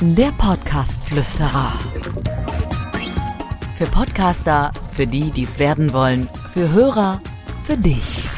[0.00, 1.72] Der Podcast-Flüsterer.
[3.76, 7.20] Für Podcaster, für die, die es werden wollen, für Hörer,
[7.64, 8.28] für dich.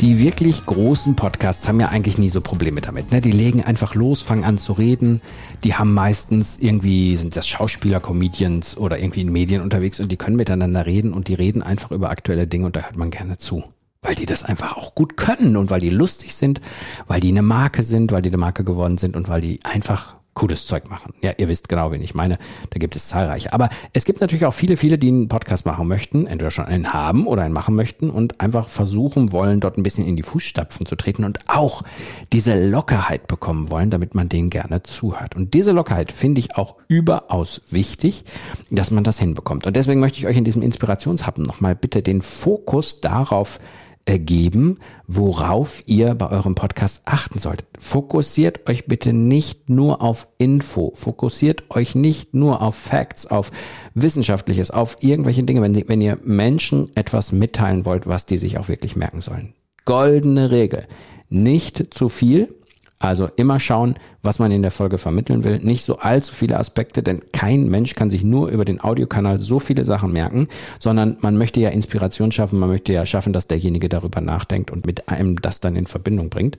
[0.00, 3.12] Die wirklich großen Podcasts haben ja eigentlich nie so Probleme damit.
[3.12, 3.20] Ne?
[3.20, 5.20] Die legen einfach los, fangen an zu reden.
[5.62, 10.16] Die haben meistens irgendwie, sind das Schauspieler, Comedians oder irgendwie in Medien unterwegs und die
[10.16, 13.38] können miteinander reden und die reden einfach über aktuelle Dinge und da hört man gerne
[13.38, 13.64] zu
[14.04, 16.60] weil die das einfach auch gut können und weil die lustig sind,
[17.08, 20.14] weil die eine Marke sind, weil die eine Marke geworden sind und weil die einfach
[20.34, 21.14] cooles Zeug machen.
[21.22, 22.38] Ja, ihr wisst genau, wen ich meine.
[22.70, 23.52] Da gibt es zahlreiche.
[23.52, 26.92] Aber es gibt natürlich auch viele, viele, die einen Podcast machen möchten, entweder schon einen
[26.92, 30.86] haben oder einen machen möchten und einfach versuchen wollen, dort ein bisschen in die Fußstapfen
[30.86, 31.82] zu treten und auch
[32.32, 35.36] diese Lockerheit bekommen wollen, damit man denen gerne zuhört.
[35.36, 38.24] Und diese Lockerheit finde ich auch überaus wichtig,
[38.70, 39.66] dass man das hinbekommt.
[39.66, 43.60] Und deswegen möchte ich euch in diesem Inspirationshappen nochmal bitte den Fokus darauf
[44.04, 47.66] ergeben, worauf ihr bei eurem Podcast achten solltet.
[47.78, 53.50] Fokussiert euch bitte nicht nur auf Info, fokussiert euch nicht nur auf Facts, auf
[53.94, 58.68] Wissenschaftliches, auf irgendwelche Dinge, wenn, wenn ihr Menschen etwas mitteilen wollt, was die sich auch
[58.68, 59.54] wirklich merken sollen.
[59.84, 60.86] Goldene Regel.
[61.28, 62.54] Nicht zu viel,
[63.08, 65.58] also immer schauen, was man in der Folge vermitteln will.
[65.58, 69.58] Nicht so allzu viele Aspekte, denn kein Mensch kann sich nur über den Audiokanal so
[69.58, 73.88] viele Sachen merken, sondern man möchte ja Inspiration schaffen, man möchte ja schaffen, dass derjenige
[73.88, 76.58] darüber nachdenkt und mit einem das dann in Verbindung bringt.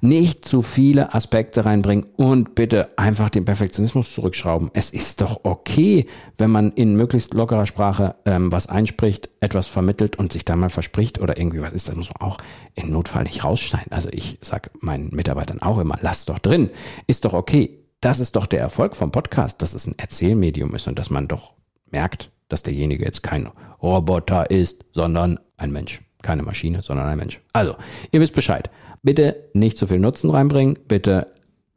[0.00, 4.70] Nicht zu viele Aspekte reinbringen und bitte einfach den Perfektionismus zurückschrauben.
[4.74, 6.06] Es ist doch okay,
[6.36, 10.70] wenn man in möglichst lockerer Sprache ähm, was einspricht, etwas vermittelt und sich dann mal
[10.70, 12.38] verspricht oder irgendwie was ist, das muss man auch
[12.74, 13.92] im Notfall nicht rausschneiden.
[13.92, 16.70] Also ich sage meinen Mitarbeitern auch immer, lass doch drin.
[17.06, 17.78] Ist doch okay.
[18.00, 21.28] Das ist doch der Erfolg vom Podcast, dass es ein Erzählmedium ist und dass man
[21.28, 21.52] doch
[21.90, 23.50] merkt, dass derjenige jetzt kein
[23.82, 26.02] Roboter ist, sondern ein Mensch.
[26.22, 27.40] Keine Maschine, sondern ein Mensch.
[27.52, 27.76] Also,
[28.10, 28.70] ihr wisst Bescheid.
[29.02, 30.78] Bitte nicht zu viel Nutzen reinbringen.
[30.88, 31.28] Bitte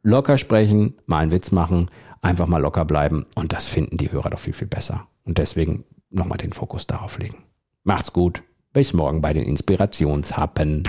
[0.02, 1.90] locker sprechen, mal einen Witz machen,
[2.22, 3.26] einfach mal locker bleiben.
[3.34, 5.06] Und das finden die Hörer doch viel, viel besser.
[5.24, 7.44] Und deswegen nochmal den Fokus darauf legen.
[7.84, 8.42] Macht's gut.
[8.72, 10.88] Bis morgen bei den Inspirationshappen.